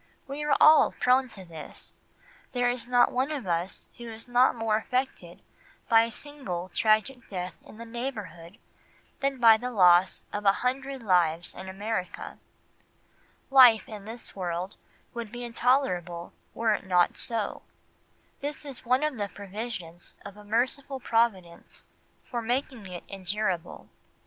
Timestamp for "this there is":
1.45-2.87